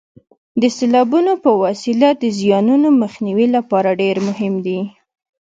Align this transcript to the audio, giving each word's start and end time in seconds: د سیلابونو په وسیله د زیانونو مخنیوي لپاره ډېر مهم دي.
د 0.61 0.63
سیلابونو 0.77 1.33
په 1.43 1.51
وسیله 1.63 2.07
د 2.21 2.23
زیانونو 2.39 2.87
مخنیوي 3.01 3.47
لپاره 3.55 3.97
ډېر 4.01 4.15
مهم 4.27 4.53
دي. 4.65 4.79